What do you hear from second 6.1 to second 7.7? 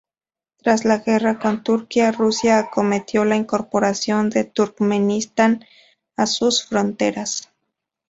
a sus fronteras.